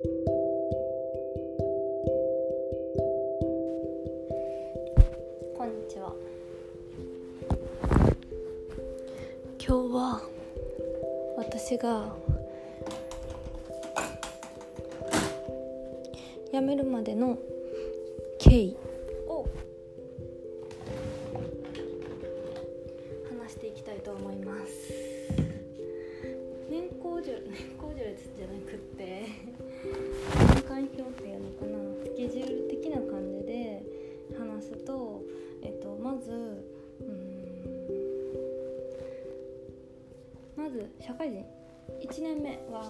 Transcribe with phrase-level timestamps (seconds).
[0.00, 0.04] こ
[5.64, 6.14] んにちは。
[9.58, 10.22] 今日は
[11.36, 12.14] 私が
[16.52, 17.36] 辞めるまでの
[18.38, 18.76] 経緯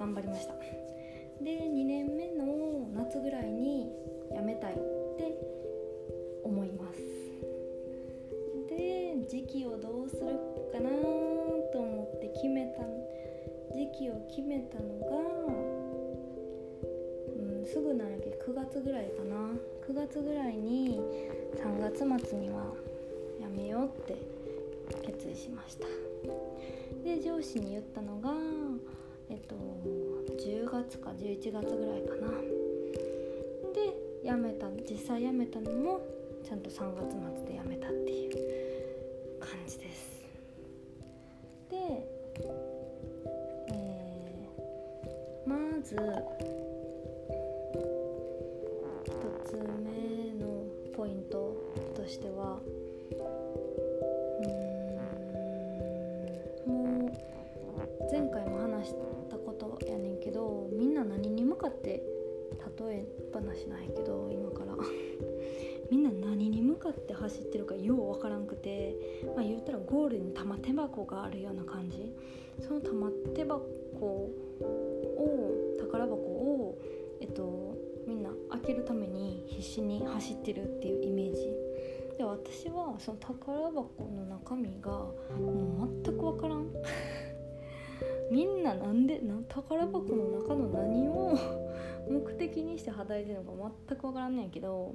[0.00, 0.54] 頑張りました。
[1.44, 3.92] で2年目の夏ぐらいに
[4.34, 4.76] 辞めたいっ
[5.18, 5.38] て
[6.42, 7.00] 思います。
[8.70, 10.22] で時期をどうする
[10.72, 10.88] かな
[11.70, 12.82] と思って決めた
[13.74, 15.18] 時期を決めたのが、
[17.36, 19.36] うん、すぐなんやけ9月ぐらいかな。
[19.86, 21.00] 9月ぐらいに
[21.56, 22.72] 3月末には
[23.38, 24.16] 辞めようって
[25.04, 25.86] 決意しました。
[27.04, 28.32] で上司に言ったのが
[29.30, 29.54] えっと
[30.40, 32.30] 10月か11月ぐらいかな。
[33.74, 36.00] で辞めた実際辞めたのも
[36.42, 40.24] ちゃんと3月末で辞めたっていう感じです。
[41.68, 41.76] で、
[43.68, 46.00] えー、まず1
[49.44, 50.64] つ目の
[50.96, 51.54] ポイント
[51.94, 52.58] としては
[63.66, 64.74] え話なんやけど今から。
[65.90, 68.94] みんな何に向かって走ってるかようわからんくて、
[69.34, 72.14] まあ、言ったらゴールに玉手箱があるような感じ。
[72.60, 74.30] その玉手箱を
[75.78, 76.78] 宝箱を、
[77.20, 81.52] えっと、みんな開けるために必死に走ってるっていうイメージ。
[82.18, 86.68] で私はその宝箱の中身がもう全くわからん。
[88.30, 91.36] みんななんでな宝箱の中の何を
[92.10, 94.94] 目的にして働いてるのか全く分からんねんけど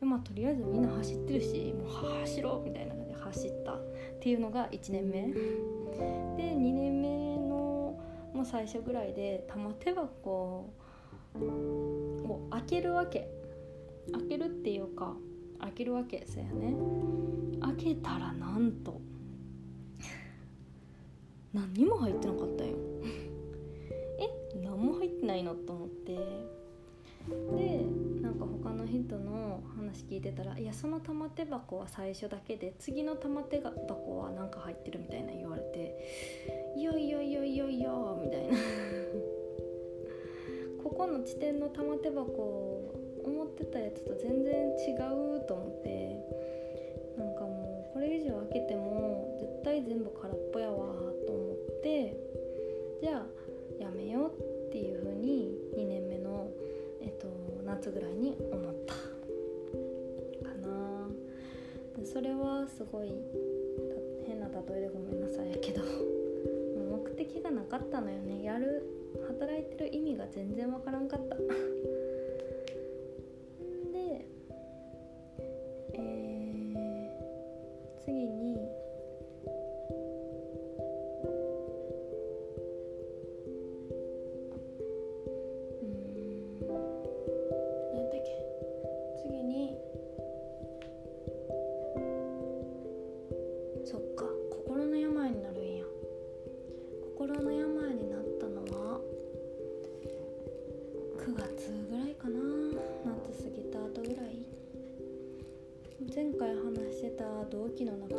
[0.00, 3.80] まあとりあえずみんな走ってるしもう走ろうみたいな感じで走ったっ
[4.20, 5.32] ていうのが1年目。
[6.36, 7.98] で2年目の
[8.34, 10.70] もう最初ぐらいで玉手箱
[11.34, 13.28] を開けるわけ。
[14.12, 15.14] 開けるっていうか
[15.60, 16.74] 開けるわけですよね。
[17.60, 19.00] 開けたらなんと
[21.54, 22.76] 何にも入ってなかったよ。
[24.18, 25.54] え何も入ってないの？
[25.54, 26.53] と思って。
[27.28, 27.84] で
[28.20, 35.96] なんか他の人の話聞いてたら「いやその玉手箱は最初だけで次の玉手箱は何か入ってる」みたいな言われて
[36.76, 37.90] 「いやいやいやいやいや」
[38.22, 38.54] みたいな。
[40.82, 42.92] ここの地点の玉手箱
[43.24, 44.92] 思ってたやつと全然違
[45.38, 46.20] うと思って
[47.16, 50.53] なんかもうこれ以上開けても絶対全部空っぽ
[57.94, 58.94] ぐらいに思った。
[60.44, 61.08] かな。
[62.04, 63.14] それはすごい
[64.26, 65.82] 変な例えでごめんなさいやけど
[66.90, 68.42] 目的がなかったのよね。
[68.42, 68.82] やる
[69.28, 71.36] 働いてる意味が全然わからんかった。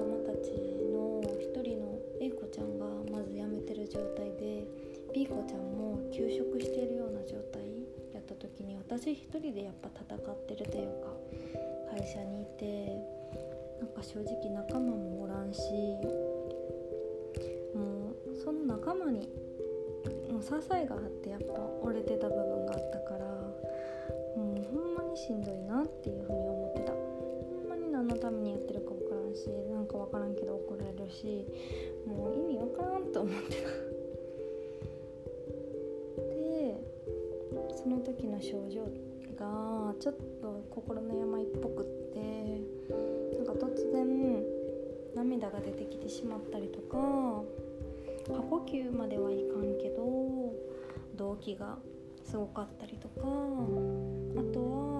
[0.06, 0.52] 仲間たち
[0.94, 4.68] の一人の A 子ちゃんがまず辞めてる状態で
[5.12, 7.64] B 子ちゃんも休職しているような状態
[8.14, 11.10] やった時に私一人でやっぱ戦ってるというか
[11.98, 12.86] 会社にいて
[13.82, 15.60] なんか正直仲間もおらんし
[17.74, 19.28] もうその仲間に
[20.30, 23.26] もう支えがあってやっぱ折れてた部分があったから
[24.38, 26.15] もうほんまにしんどいなっていう
[31.16, 31.48] し
[32.06, 33.70] もう意味分からんと思ってた。
[36.18, 36.76] で
[37.76, 38.82] その時の症状
[39.38, 42.16] がちょっと心の病っぽくって
[43.38, 44.44] なんか突然
[45.16, 46.98] 涙が出てきてしまったりとか
[48.28, 50.04] 過呼吸まではいかんけど
[51.16, 51.78] 動悸が
[52.24, 53.24] すごかったりとかあ
[54.54, 54.95] とは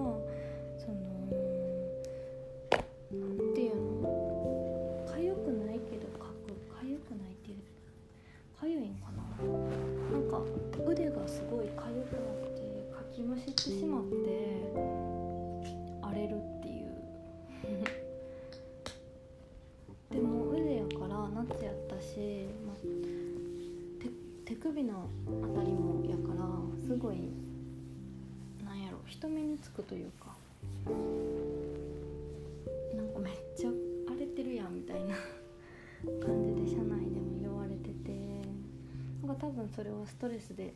[39.38, 40.74] 多分それをストレスで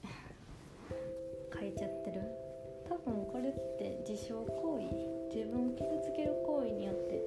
[1.52, 2.20] 書いちゃってる。
[2.88, 7.22] 多分これって自傷行為自分を傷つける行為によって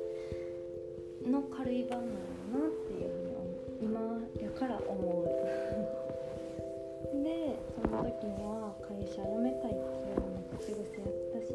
[1.30, 3.10] の軽い版なのなっていう
[3.80, 3.98] ふうに今
[4.44, 5.26] やから思う。
[7.24, 11.48] でその時には会社辞めたいっていうのも口癖やったし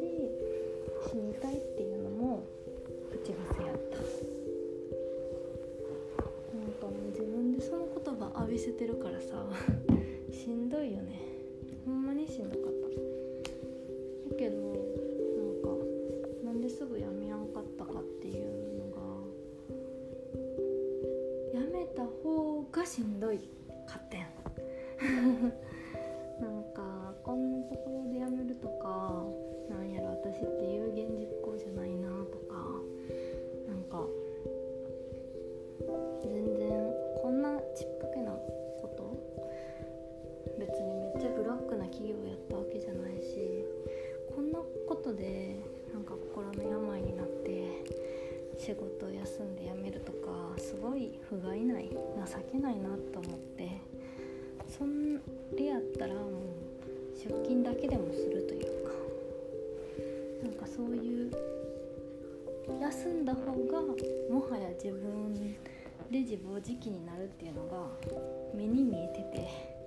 [1.11, 2.43] 死にたいっていうのも
[3.11, 4.38] 口癖やった。
[8.49, 9.45] 浴びせてるからさ
[10.33, 11.21] しんどいよね。
[11.85, 12.87] ほんまにしんどかった。
[14.31, 15.69] だけどなんか
[16.45, 18.45] なんですぐやめやんかったかっていう
[18.79, 18.89] の
[21.53, 23.39] がやめた方がしんどい。
[41.19, 43.65] っちゃブラックな企業をやったわけじゃないし
[44.33, 45.59] こんなことで
[45.93, 47.83] なんか心の病になって
[48.57, 51.97] 仕事を休んで辞めるとかすごい不甲斐ない情
[52.49, 53.81] けないなと思って
[54.65, 55.15] そん
[55.57, 56.23] れやったらもう
[57.17, 58.93] 出勤だけでもするというか
[60.43, 61.31] なんかそういう
[62.79, 63.81] 休んだ方が
[64.31, 65.33] もはや自分
[66.09, 67.87] で自暴自棄になるっていうのが
[68.55, 69.78] 目に見えてて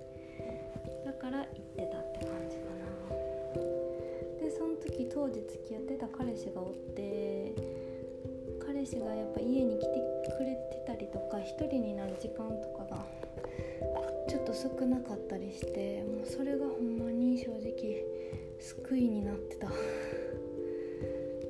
[5.23, 7.55] 当時付き合ってた彼氏がおって
[8.59, 9.87] 彼氏がやっぱ家に来て
[10.37, 13.05] くれてたりとか一人になる時間とかが
[14.27, 18.03] ちょっと少なかったりしてもうそれがほんまに正直
[18.59, 19.71] 救いになってた。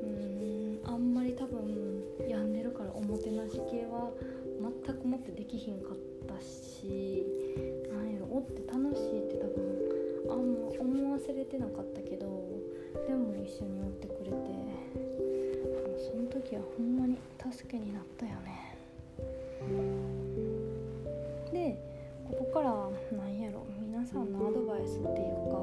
[0.03, 4.11] うんあんまり多分病んでるからおもてなし系は
[4.85, 5.97] 全くもってできひんかっ
[6.27, 7.25] たし
[7.91, 12.42] なんやろおって楽しいって多分あんま思わせれてなかったけど
[13.07, 14.63] でも一緒におってくれて。
[16.03, 17.17] その時はほんまに
[17.51, 18.75] 助けになったよね。
[21.51, 21.77] で
[22.29, 23.65] ここからなんやろ。
[23.81, 25.57] 皆さんのアドバイスっていうか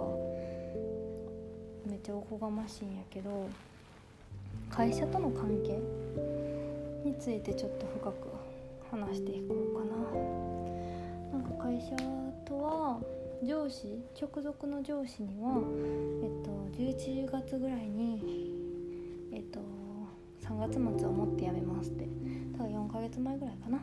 [1.87, 3.49] めっちゃおこがましいんやけど
[4.71, 5.79] 会社との関係
[7.05, 8.29] についてちょっと深く
[8.91, 11.39] 話していこうかな。
[11.39, 11.95] なんか会社
[12.47, 12.99] とは
[13.43, 13.87] 上司
[14.21, 15.61] 直属の上司には、
[16.23, 18.23] えっと、11月ぐらいに、
[19.33, 19.61] えっと、
[20.43, 22.07] 3月末をもって辞めますって。
[22.57, 23.81] 多分4ヶ月前ぐらいかな。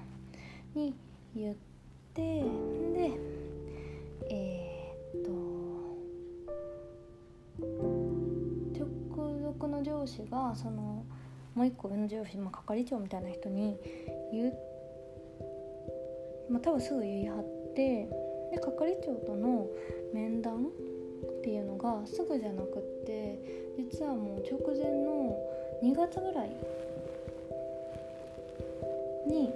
[0.75, 0.93] に
[1.35, 1.55] 言っ
[2.13, 2.47] てで
[4.29, 5.31] えー、っと
[8.77, 11.03] 直属の上司がその
[11.55, 13.79] もう一個上の上司、まあ、係長みたいな人に
[14.31, 14.53] 言う
[16.49, 18.07] まあ多分すぐ言い張って
[18.57, 19.67] で係長との
[20.13, 23.39] 面談っていうのがすぐじゃなくって
[23.77, 25.37] 実はもう直前の
[25.83, 26.49] 2月ぐらい
[29.27, 29.51] に、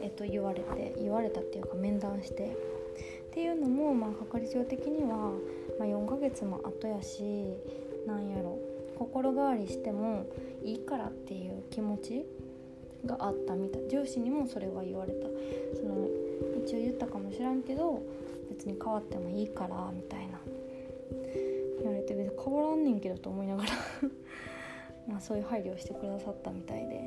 [0.00, 2.56] えっと、言われて言われたっていうか面談して
[3.30, 5.32] っていうのも、まあ、係長的には、
[5.78, 7.22] まあ、4ヶ月も後やし
[8.06, 8.58] なんやろ
[8.98, 10.26] 心変わりしても
[10.62, 12.24] いいからっていう気持ち
[13.04, 13.88] があったみたい。
[13.88, 15.26] 上司にもそれは言われた。
[15.74, 16.08] その
[16.64, 18.02] 一応言ったかもしらんけど
[18.50, 20.40] 別に変わってもいいからみたいな。
[21.82, 23.70] 言われて別に変わらんねんけどと思いながら
[25.08, 27.00] まあそういう配慮をしてくださったみたいで。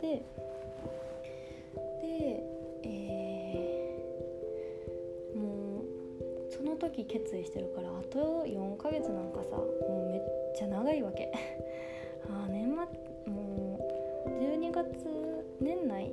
[0.00, 0.22] で
[2.00, 2.42] で
[2.82, 10.22] えー、もうその時決意してるからあと4ヶ月なんかさもうめっ
[10.54, 11.30] ちゃ長いわけ。
[12.28, 13.78] あ年末も
[14.26, 14.88] う12月
[15.60, 16.12] 年内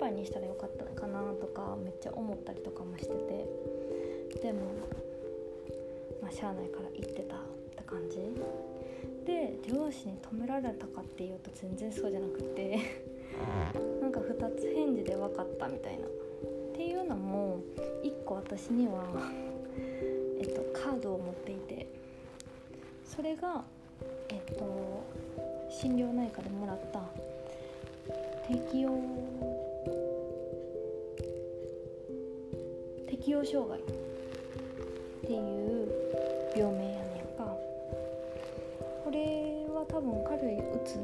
[0.00, 4.40] いっぱいにしたらよかったかなとかめっちゃ思ったりとかもしてて。
[4.40, 4.60] でも
[6.22, 7.38] まあしゃあないから行ってたっ
[7.76, 8.16] て感じ。
[9.26, 12.78] で上司に止められたかっていうと全然そうじゃなくて。
[14.00, 16.06] なんか2つ返事で分かったみたいな。
[16.06, 16.08] っ
[16.74, 17.60] ていうのも
[18.02, 19.04] 1個私には
[20.40, 21.86] えっとカードを持っていて。
[23.04, 23.62] それが
[24.30, 25.04] えっと
[25.68, 27.02] 心療内科でもらった
[28.48, 29.59] 適応
[33.30, 33.82] 適応障害っ
[35.24, 35.88] ていう
[36.56, 37.44] 病名やねんか。
[39.04, 40.98] これは多分軽いうつ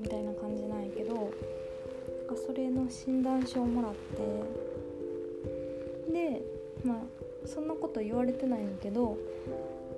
[0.00, 1.32] みたいな感じなんやけど
[2.46, 3.94] それの診断書をもらっ
[6.06, 6.42] てで
[6.84, 6.98] まあ
[7.44, 9.16] そんなこと言われてないんやけど、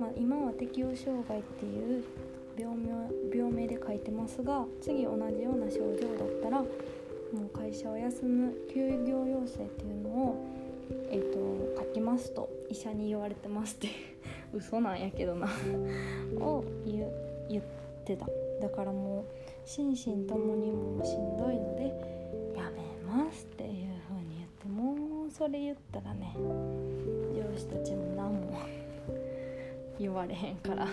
[0.00, 2.04] まあ、今は適応障害っていう
[2.56, 2.88] 病名
[3.36, 6.66] 病名で書いてますが次同じような症状だったらも
[7.52, 10.53] う会社を休む休業要請っていうのを、
[11.94, 13.88] きますと医者に言われてますって
[14.52, 15.48] 嘘なんやけどな
[16.40, 17.08] を言
[17.48, 17.64] 言っ
[18.04, 18.26] てた。
[18.60, 19.24] だからもう
[19.64, 21.84] 心身ともにもうしんどいので
[22.56, 23.70] やめますっていう
[24.08, 26.34] 風に言ってもうそれ言ったらね
[27.34, 28.58] 上司たちも何も
[29.98, 30.86] 言われへんから。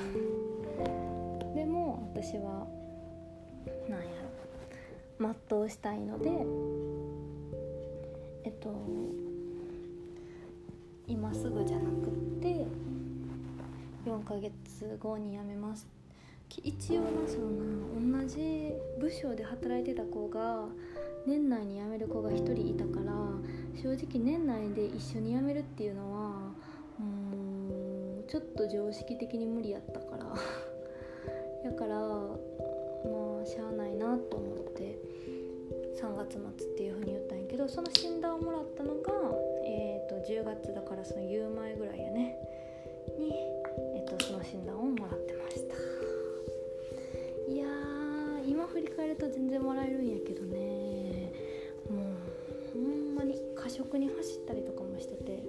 [1.55, 2.67] でも私は
[3.87, 4.05] 何や
[5.19, 6.29] ろ全うしたいので
[8.43, 8.69] えっと
[11.11, 12.09] 今すぐじゃなくっ
[12.41, 12.65] て
[14.05, 15.85] 4ヶ月後に辞めます。
[16.63, 20.65] 一応なその同じ部署で働いてた子が
[21.25, 23.13] 年内に辞める子が1人いたから
[23.75, 26.29] 正直年内で一緒に辞めるっていうのは
[26.97, 30.35] もうちょっと常識的に無理やったから。
[31.69, 34.97] だからまあしゃあないなと思って
[35.95, 39.11] 3月末っていう風に言ったんやけどその診断をもらったのが、
[40.21, 42.35] 10月だからその言う前ぐらいやね。
[43.17, 43.33] に、
[43.95, 45.75] えーと、その診断をもらってました。
[47.51, 47.65] いや
[48.45, 51.31] 今振り返ると全然笑えるんやけどね。
[51.89, 55.43] もうほんまに過食に走ったりとかもしてて。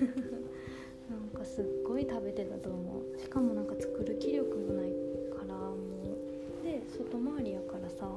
[1.08, 3.18] なんかすっごい食べてたと思う。
[3.18, 4.90] しかもなんか作る気力もない
[5.30, 5.74] からも
[6.62, 6.64] う。
[6.64, 8.10] で外回りやからさ。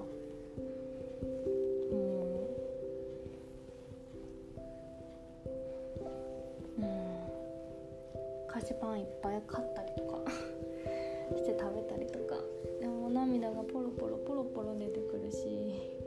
[9.21, 10.19] ぱい買ったりとか
[11.35, 12.35] して食べたりとか。
[12.79, 15.99] でも涙がポロポロポロポロ出てくるし。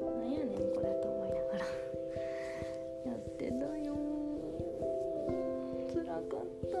[0.00, 1.58] なんやねんこれと思いながら。
[3.06, 3.94] やってたよ。
[5.92, 6.20] 辛かっ
[6.70, 6.78] た。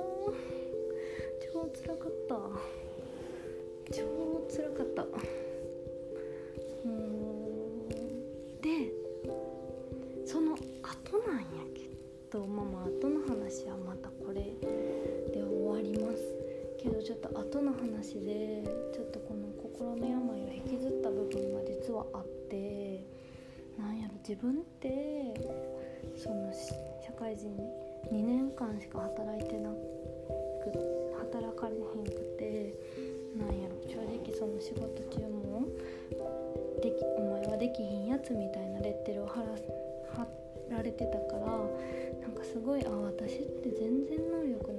[1.52, 2.34] 超辛かった。
[3.92, 4.02] 超
[4.48, 5.06] 辛かった。
[6.84, 7.88] うん。
[8.60, 8.92] で
[10.26, 11.44] その後なんや
[11.74, 11.88] け
[12.30, 12.46] ど。
[12.46, 13.76] まあまあ後の話は
[16.84, 18.62] けどちょっと後の話で
[18.92, 23.00] ちょっとこの心の病を引きずった部分が実はあって
[23.78, 25.32] なんやろ自分って
[26.14, 26.52] その
[27.00, 27.48] 社会人
[28.12, 30.76] 2年間しか働いてなく
[31.32, 32.74] 働かれへんくて
[33.40, 35.64] なんやろ正直その仕事中も
[36.82, 39.46] できお前はできひんやつみたいなレッテルを貼ら
[40.12, 40.26] 貼
[40.68, 41.46] られてたから
[42.20, 44.73] なんかすごいあ私って全然能力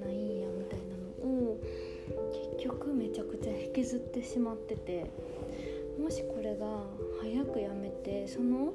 [3.76, 5.12] ちゃくちゃ引きずってしまってて
[6.00, 6.66] もしこれが
[7.22, 8.74] 早くやめてその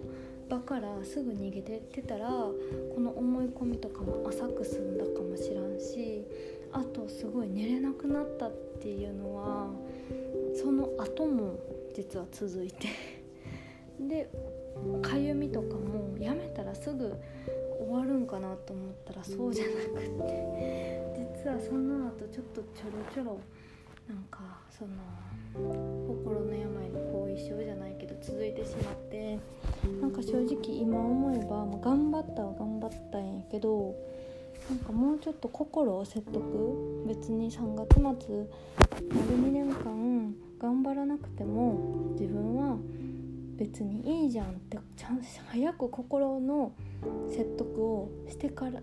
[0.48, 6.26] 場からすぐ逃げてってたらこの思い込みとかも浅く済んだかもしらんし
[6.72, 9.70] あとすごい寝れなくなったっていうのは
[10.54, 11.58] その後も
[11.94, 12.88] 実は続いて。
[14.00, 14.30] で
[15.02, 17.12] かゆみとかもやめたらすぐ
[17.78, 23.40] 終わるんかなと思ったらそうじゃなくって実はその後ちょっとちょろちょろ
[24.10, 24.90] なんかその
[26.08, 29.38] 心の病の後遺症じゃないけど続いてしまって
[30.00, 33.94] なんか正直今思えば、まあ、頑張ったは頑張ったんやけど
[34.68, 42.76] なんかもうちょっと心を説得別に3月末丸2年間頑張らなくても自分は
[43.56, 46.72] 別にいいじゃんってちゃん早く心の
[47.28, 48.80] 説得をしてから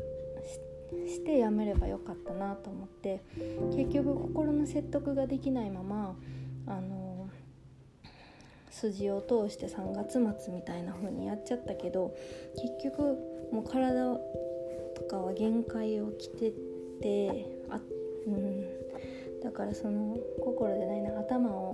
[1.06, 3.22] してやめればよかったなと思って
[3.76, 6.16] 結局心の説得ができないまま
[6.68, 7.30] あの
[8.70, 10.14] 筋を通して3月
[10.44, 12.16] 末みたいな風にやっちゃったけど
[12.56, 13.18] 結局
[13.52, 14.16] もう体
[14.96, 16.54] とかは限界をきて
[17.02, 17.80] てあ、
[18.28, 18.62] うん、
[19.44, 21.74] だからその心じゃないな頭を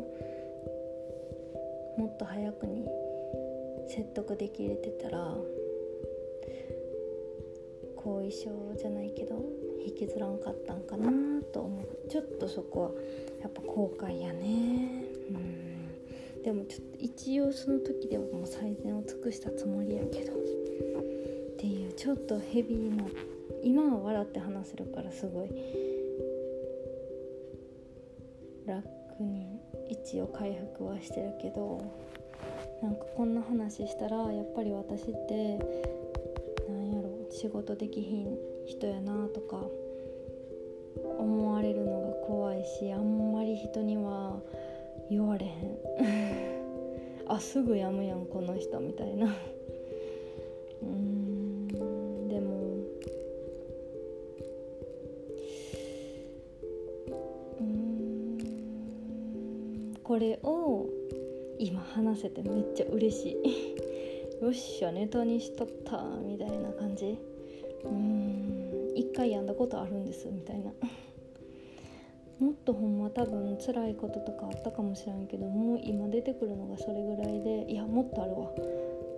[1.97, 2.87] もっと早くに
[3.87, 5.35] 説得できれてたら
[8.03, 9.41] 後遺症じゃないけど
[9.85, 11.09] 引きずらんかったんかな
[11.53, 12.09] と思う。
[12.09, 12.91] ちょっとそこは
[13.41, 15.05] やっぱ後悔やね。
[15.29, 16.43] うん。
[16.43, 20.33] でもちょっと一応その時ではもう最善を尽くしたつもりやけど。
[20.33, 20.35] っ
[21.57, 23.05] ていうちょっとヘビーな
[23.61, 25.49] 今は笑って話せるからすごい。
[28.65, 28.85] 楽
[29.21, 31.81] に一応回復はしてるけど。
[32.81, 35.57] なんかこんな話したらやっぱり私って
[37.43, 39.57] 仕事できひん人やなとか
[41.19, 44.39] 思われるのが怖いしあんまり人には
[45.09, 45.77] 言われへん。
[47.27, 49.35] あすぐやむやんこの人みたいな。
[50.83, 51.67] うん
[52.29, 52.55] でも
[57.59, 58.37] うん
[60.01, 60.85] これを
[61.59, 63.75] 今話せてめっちゃ嬉しい。
[64.41, 67.32] よっしゃネタにしとったみたいな感じ。
[67.85, 70.71] うん一回やんだことあるんですみたいな。
[72.39, 78.51] もっとほんま多分辛いこととかあったかもしれんけどもう今出てくるのがそれぐらいでいやもっとあるわ。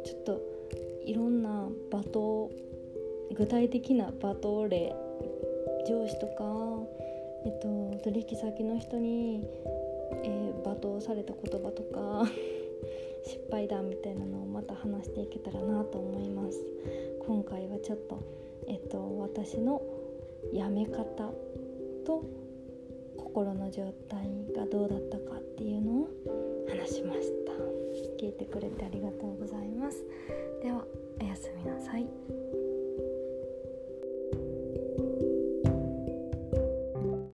[0.04, 0.42] ちょっと
[1.06, 2.54] いろんな罵倒
[3.34, 4.96] 具体的な罵倒例
[5.88, 6.44] 上司とか、
[7.46, 9.48] えっと、取引先の人に、
[10.24, 12.26] えー、罵倒された言葉とか
[13.26, 16.60] 失敗談みたいなのをまた話していけたらなと思います。
[17.20, 18.20] 今回はちょっと
[18.68, 19.82] えっと、私の
[20.54, 21.04] やめ方
[22.06, 22.24] と
[23.18, 26.10] 心の状態がどうだったかっていうのを
[26.70, 27.54] 話しました。
[28.20, 30.04] 聞いてくれてありがとうございます。
[30.62, 30.86] では
[31.22, 32.65] おやすみなさい。